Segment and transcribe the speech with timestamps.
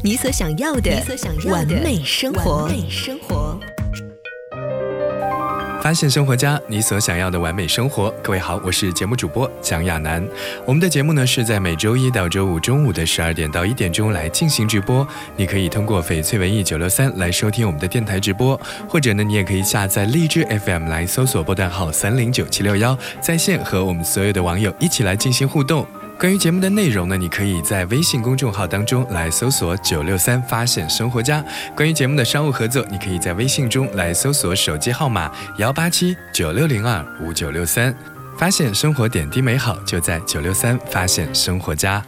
[0.00, 1.02] 你所想要的
[1.50, 2.70] 完美生活。
[5.82, 8.12] 发现生活家，你所想要的完美生活。
[8.22, 10.24] 各位好，我是节目主播蒋亚楠。
[10.64, 15.06] 我们的节目呢是在每周一到周五中午的十二点到一点钟来进行直播。
[15.36, 25.84] 你可以通过翡翠文艺九六三来收听我们的电台直播，或者呢你也可以下载荔枝 FM 来搜索波段号三零九七六幺，在线和我们所有的网友一起来进行互动。
[26.18, 31.44] 关于节目的内容呢，你可以在微信公众号当中来搜索“九六三发现生活家”。
[31.76, 37.94] 关于节目的商务合作，你可以在微信中来搜索手机号码幺八七九六零二五九六三，
[38.36, 42.04] 发现生活点滴美好，就在九六三发现生活家。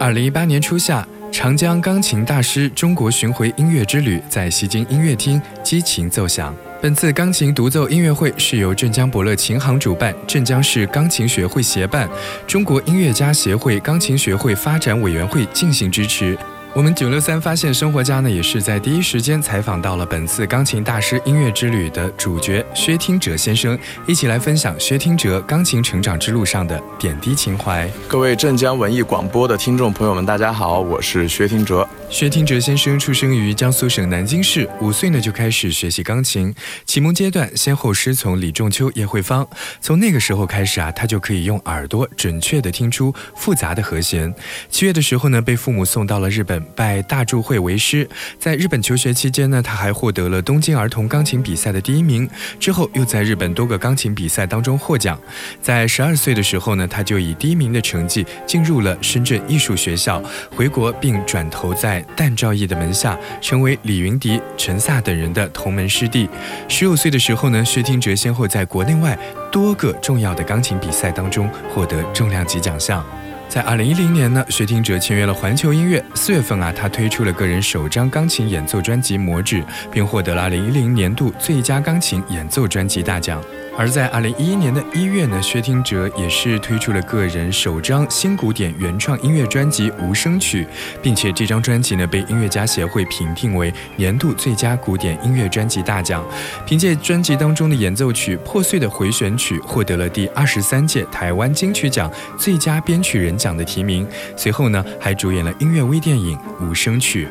[0.00, 6.52] 二零一八年初夏，长江钢琴大师中国巡回音乐之旅在西京音乐厅激情奏响。
[6.80, 12.08] 本次钢琴独奏音乐会是由镇江伯乐琴行主办，镇江市钢琴学会协办，
[12.46, 16.38] 中国音乐家协会钢琴学会发展委员会进行支持。
[16.74, 23.76] 我们九六三发现生活家呢，也是在第一时间采访到了本次钢琴大师音乐之旅的主角薛听哲先生，
[24.06, 27.90] 一起来分享薛听哲钢琴成长之路上的点滴情怀。
[28.06, 31.88] 各位镇江文艺广播的听众朋友们，大家好，我是薛听哲。
[32.10, 36.52] 薛听哲先生出生于江苏省南京市，五岁呢就开始学习钢琴，
[36.86, 39.46] 启蒙阶段先后师从李仲秋、叶慧芳。
[39.82, 44.34] 从那个时候开始啊，他就可以用耳朵准确地听出复杂的和弦。
[44.70, 46.64] 七月的时候呢，被父母送到了日本。
[46.74, 52.28] 拜大柱会为师，在日本求学期间呢，他还获得了东京儿童钢琴比赛的第一名。
[52.58, 55.20] 之后又在日本多个钢琴比赛当中获奖。
[55.60, 60.22] 在十二岁的时候呢，他就以第一名的成绩进入了深圳艺术学校，
[60.56, 66.28] 回国并转投在旦兆义的门下，成为李云迪、陈萨等人的同门师弟。
[66.68, 69.18] 十五岁的时候呢，薛听哲先后在国内外
[69.50, 73.04] 多个重要的钢琴比赛当中获得重量级奖项。
[73.48, 76.04] 在二零一零年呢，薛听哲签约了环球音乐。
[76.14, 83.42] 四月份啊，他推出了个人首张钢琴演奏专辑《魔指》，并获得了二零一零年度最佳钢琴演奏专辑大奖。
[83.78, 90.64] 而在二零一一年的一月呢，薛听哲也是推出了个人首张新古典原创音乐专辑《无声曲》，
[91.00, 96.26] 并且这张专辑呢被音乐家协会评定为年度最佳古典音乐专辑大奖。
[96.66, 104.04] 凭借专辑当中的演奏曲《破碎的回旋曲》，获得了第二十三届台湾金曲奖最佳编曲人奖的提名。
[104.36, 107.26] 随后呢，还主演了音乐微电影《无声曲》。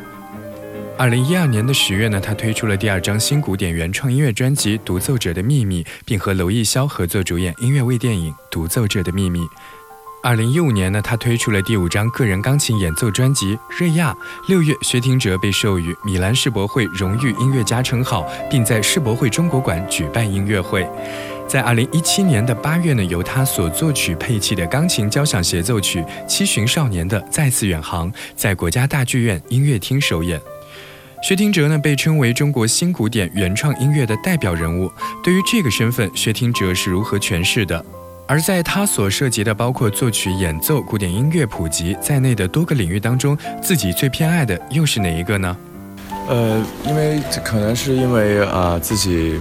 [0.98, 9.40] 二零一二年的十月呢，他推出了第二张新古典原创音乐专辑《独奏者的秘密》，并和娄艺潇合作主演音乐微电影《独奏者的秘密》。
[10.24, 14.12] 二零一五年呢，他推出了第五张个人钢琴演奏专辑《瑞亚》。
[14.50, 20.90] 六月，薛听哲被授予米兰世博会荣誉音乐家称号，并在世博会中国馆举办音乐会。
[21.48, 30.42] 在二零一七年的八月呢，由他所作曲配器的钢琴交响协奏曲《七旬少年的再次远航》在国家大剧院音乐厅首演。
[31.22, 34.90] 薛听哲呢，被称为中国新古典原创音乐的代表人物。
[35.24, 37.84] 对于这个身份，薛听哲是如何诠释的？
[38.28, 45.58] 而在他所涉及的包括作曲、演奏、古典音乐普及在内的多个领域当中，自己最偏爱的又是哪一个呢？
[46.30, 49.40] 呃，因为可能是因为啊自己。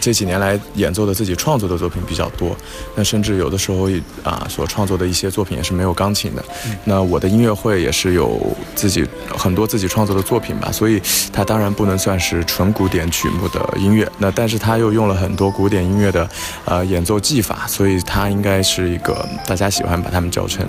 [0.00, 2.56] 这几年来演奏的自己创作的作品比较多，
[2.94, 3.88] 那甚至有的时候
[4.22, 6.44] 啊所创作的一些作品也是没有钢琴的。
[6.84, 8.40] 那我的音乐会也是有
[8.74, 11.00] 自己很多自己创作的作品吧，所以
[11.32, 14.10] 它当然不能算是纯古典曲目的音乐。
[14.18, 16.28] 那但是它又用了很多古典音乐的
[16.64, 20.66] 呃演奏技法，所以它应该是一个大家喜欢把它们叫成，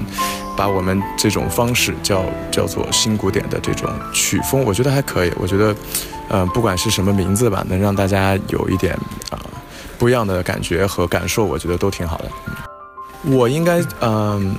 [0.58, 5.32] 把我们这种方式叫叫做新古典的这种曲风，我觉得还可以。
[5.38, 5.74] 我觉得。
[6.30, 8.94] 嗯，不管是什么名字吧，能让大家有一点
[9.30, 9.40] 啊
[9.98, 12.30] 不一样的感觉和感受，我觉得都挺好的。
[13.32, 14.54] 我应该嗯。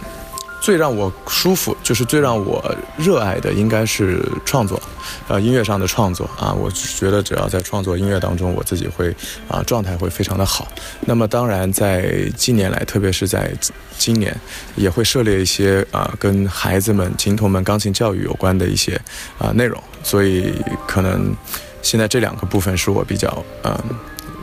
[0.60, 2.62] 最让我舒服，就是最让我
[2.96, 4.80] 热爱的，应该是创作，
[5.28, 6.52] 呃，音乐上的创作啊。
[6.52, 9.14] 我觉得只要在创作音乐当中，我自己会
[9.48, 10.68] 啊状态会非常的好。
[11.00, 13.50] 那么当然，在近年来，特别是在
[13.96, 14.36] 今年，
[14.76, 19.00] 也会涉猎一些啊跟孩子们、琴童们钢琴教育有关的一些
[19.38, 19.82] 啊内容。
[20.02, 20.52] 所以
[20.86, 21.34] 可能
[21.82, 23.76] 现在这两个部分是我比较嗯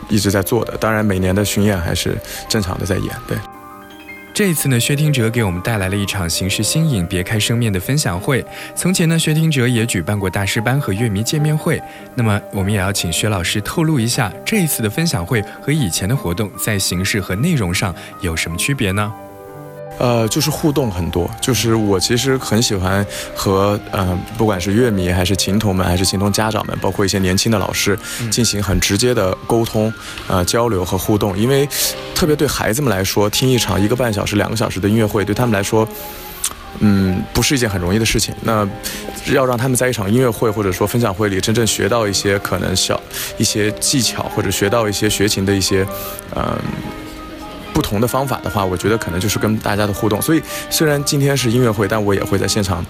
[0.09, 0.77] 一直在做的。
[0.77, 2.17] 当然，每年的巡演还是
[2.47, 3.37] 正常的在演，对。
[4.35, 8.45] 这一次呢，薛听哲给我们带来了一场形式新颖、别开生面的分享会。
[8.75, 11.81] 从前呢，薛听哲也举办过大师班和乐迷见面会。
[12.15, 19.09] 那么，我们也要请薛老师透露一下，这一次的分享会和以前的活动在形式和内容上有什么区别呢？
[19.97, 27.97] 呃，就是互动很多，就是我其实很喜欢和呃，不管是乐迷还是琴童们，还是琴童家长们，包括一些年轻的老师，
[28.29, 29.93] 进行很直接的沟通、
[30.27, 31.37] 呃交流和互动。
[31.37, 31.67] 因为
[32.13, 35.87] 特别对孩子们来说，听一场一个半小时、两个小时的音乐会，对他们来说，
[36.79, 38.35] 嗯，不是一件很容易的事情。
[38.41, 38.67] 那
[39.27, 42.99] 要让他们在一场音乐会或者说分享会里真正学到一些可能小
[43.37, 45.85] 一些技巧，或者学到一些学琴的一些，
[46.35, 46.59] 嗯。
[47.75, 50.21] 不同的方法的话，我觉得可能就是跟大家的互动。
[50.21, 52.83] 所以虽然今天是音乐会，但我也会在现场，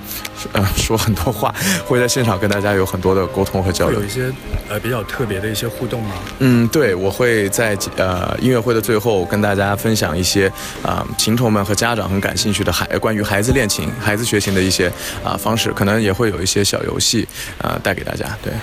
[0.53, 1.51] 呃，说很多话，
[1.87, 3.99] 会在现场跟大家有很多的沟通和交流。
[3.99, 4.31] 有一些
[4.69, 6.13] 呃比较特别的一些互动吗？
[6.37, 10.47] 嗯，对，我会在呃音乐会的最后跟大家分享一些
[10.83, 14.87] 啊琴童们和家长很感兴趣的孩关于孩子练琴、孩子学琴的一些
[15.23, 17.27] 啊方式，可能也会有一些小游戏
[17.59, 18.37] 啊带给大家。
[18.43, 18.53] 对。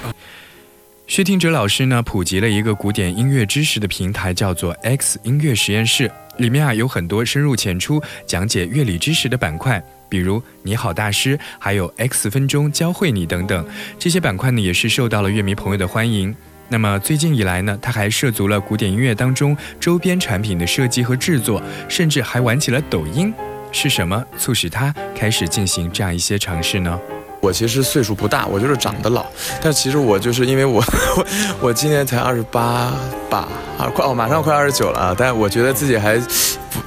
[1.13, 6.11] 薛听哲老师呢，普及了一个古典音乐知识的平台，叫做 X 音乐实验室。
[6.39, 13.63] 里面啊有很多深入浅出讲解乐理知识的板块，比如你好大师，还有 X 分钟教会你等等。
[13.99, 16.35] 这些板块呢，也是受到了乐迷朋友的欢迎。
[16.71, 23.31] 那么最近以来呢，他还涉足了古典音乐当中周边产品的设计和制作，甚至还玩起了抖音。
[23.71, 26.99] 是什么促使他开始进行这样一些尝试呢？
[27.43, 29.27] 我其实岁数不大，我就是长得老。
[29.61, 30.81] 但其实我就是因为我，
[31.19, 31.27] 我
[31.61, 32.93] 我今年才二十八
[33.29, 35.15] 吧，啊快哦，马上快二十九了啊。
[35.19, 36.17] 但我觉得自己还，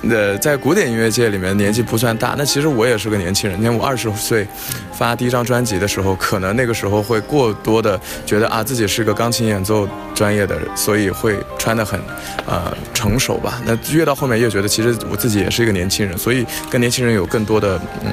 [0.10, 2.36] 呃，在古典音乐界里面年纪不算大。
[2.38, 3.60] 那其实我也是个年轻人。
[3.60, 4.48] 你看我二十岁
[4.94, 12.00] 发第一张专辑的时候，可能那个时候会过多的觉得啊自己是个钢琴演奏专业的人，所以会穿得很，
[12.46, 13.62] 呃成熟吧。
[13.66, 18.10] 那越到后面越觉得其实我自己也是一个年轻人，所以跟年轻人有更多的嗯。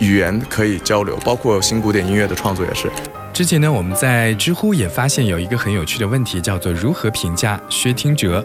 [0.00, 2.90] 语言可以交流，包括新古典音乐的创作也是。
[3.32, 8.44] 之前呢，我们在知乎也发现有一个很有趣的问题，叫做如何评价薛听哲。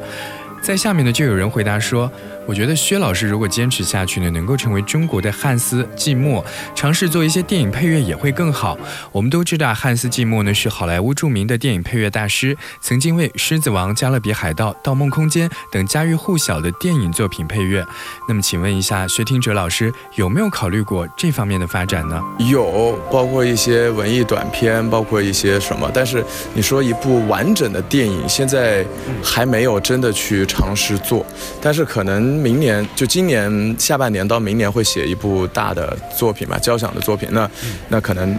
[0.66, 2.12] 在下面呢，就有人回答说
[2.48, 8.76] ：“我觉得薛老师如果坚持下去呢，能够成为中国的汉斯季默，尝试做一些电影配乐也会更好。
[9.12, 17.86] 我们都知道，汉斯季默呢是好莱坞著名的电影配乐大师，曾经为《狮子王》《加勒比海盗》《盗梦空间》等家喻户晓的电影作品配乐。
[18.28, 22.20] 那么，请问一下，薛听哲老师有没有考虑过这方面的发展呢？
[22.50, 25.92] 有，包括一些文艺短片，包括一些什么。
[25.94, 26.26] 但是
[26.56, 28.84] 你说一部完整的电影，现在
[29.24, 31.26] 还没有真的去。”尝试做，
[31.62, 37.28] 但是可能明年就今年下半年到明年会写一部大的作品吧，交响的作品。
[37.34, 37.50] 那
[37.90, 38.30] 那可能，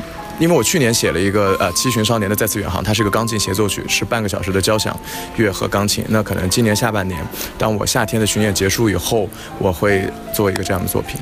[0.40, 4.98] 因为我去年写了一个呃《七旬少年的再次远航》，它是一个钢琴协奏曲，是半个小时的交响
[5.36, 6.02] 乐和钢琴。
[6.08, 7.22] 那可能今年下半年，
[7.58, 9.28] 当我夏天的巡演结束以后，
[9.58, 11.20] 我会做一个这样的作品。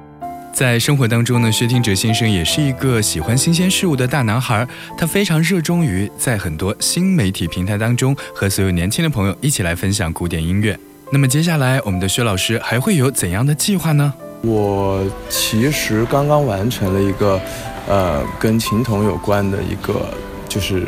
[0.54, 4.66] 在生活当中呢，薛听哲先生也是一个喜欢新鲜事物的大男孩。
[4.96, 10.78] 他非常热衷于在很多新媒体平台当中和所有年轻的朋友一起来分享古典音乐。
[11.10, 14.14] 那么接下来，我们的薛老师还会有怎样的计划呢？
[14.42, 17.40] 我其实刚刚完成了一个，
[17.88, 20.06] 呃，跟琴童有关的一个，
[20.48, 20.86] 就是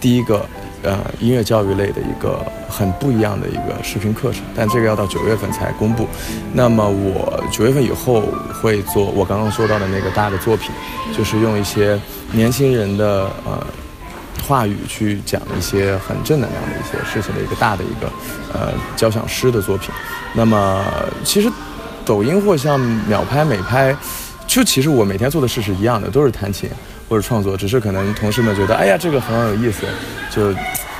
[0.00, 0.44] 第一个。
[0.82, 6.08] 呃，音乐教育类的一个很不一样的一个视频课程，但这个要到九月份才公布。
[6.54, 8.22] 那么我九月份以后
[8.62, 10.70] 会做我刚刚说到的那个大的作品，
[11.14, 12.00] 就是用一些
[12.32, 13.66] 年轻人的呃
[14.42, 18.10] 话语去讲一些很正能量的一些事情的一个大的一个
[18.54, 19.90] 呃交响诗的作品。
[20.32, 20.82] 那么
[21.24, 21.50] 其实
[22.06, 23.94] 抖音或像秒拍美拍，
[24.46, 26.70] 就其实我每天做的事是一样的，都是弹琴。
[27.10, 29.84] 或者创作，只是可能同事们觉得，哎呀，这个很有意思，
[30.30, 30.50] 就，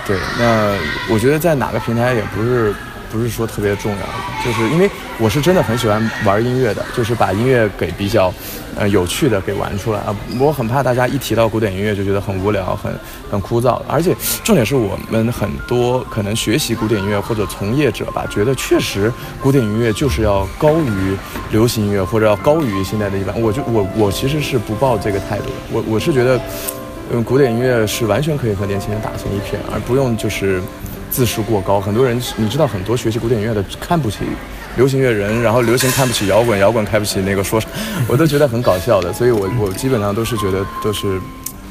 [0.06, 0.18] 对。
[0.38, 0.76] 那
[1.08, 2.74] 我觉得在哪个平台也不是。
[3.12, 4.88] 不是说特别重要，就是因为
[5.22, 8.32] 我是真的很喜欢玩音乐的，就是把音乐给比较，
[8.74, 10.16] 呃，有趣的给玩出来啊。
[10.38, 12.90] 我很怕大家一提到古典音乐就觉得很无聊、很
[13.30, 19.12] 很枯燥，而且重点是我们很多可能学习古典音乐或者从业者吧，觉得确实
[19.42, 21.14] 古典音乐就是要高于
[21.50, 23.38] 流行音乐或者要高于现在的一般。
[23.38, 26.40] 我就我我其实是不抱这个态度的，我我是觉得，
[27.12, 30.62] 嗯，古典音乐是完全可以和年轻人打成一片，而不用就是。
[31.12, 34.18] 自视过高，很多人你知道，很多学习古典音乐的看不起
[34.80, 37.70] 流行乐人，然后流行看不起摇滚，摇滚看不起那个说唱，
[38.08, 39.12] 我都觉得很搞笑的。
[39.12, 41.20] 所以，我我基本上都是觉得都是。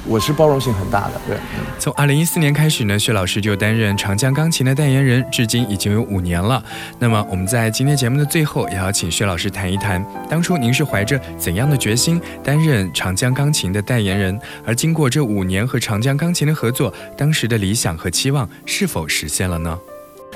[0.06, 1.38] 我是包容性很大的，对。
[1.78, 6.64] 从二零一四年开始呢，薛老师就担任长江钢琴的代言人，至今已经有五年了。
[7.00, 14.40] 那么我们在今天节目的最后，也要请薛老师谈一谈，当初您是怀着怎样的决心担任长江钢琴的代言人？
[14.66, 19.78] 而经过这五年和长江钢琴的合作，当时的理想和期望是否实现了呢？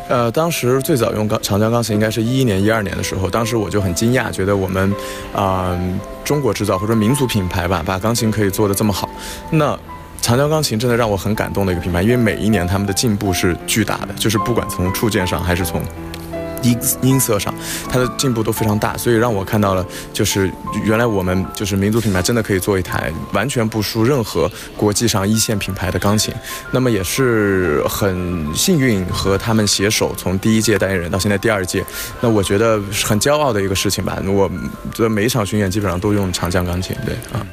[0.09, 4.93] 呃，当时最早用钢长江钢琴应该是一一年、一二年的时候，当时我就很惊讶，觉得我们，
[5.33, 5.77] 啊，
[6.23, 9.09] 中国制造或者民族品牌吧，把钢琴可以做得这么好。
[9.51, 9.77] 那
[10.21, 15.81] 长江钢琴真的让我很感动的一个品牌，因为每一年他们的进步是巨大的，就是不管从触键上还是从。
[16.63, 17.53] 音音色上，
[17.89, 20.51] 它的进步都非常大，所以让我看到了，就是
[20.83, 26.33] 原来我们就是民族品牌真的可以做一台完全不输任何国际上一线品牌的钢琴。
[26.71, 31.85] 那么也是很幸运和他们携手，从第一届代言人到现在第二届，
[32.21, 34.17] 那我觉得很骄傲的一个事情吧。
[34.25, 34.49] 我
[34.95, 37.45] 的每一场巡演基本上都用长江钢琴，对啊。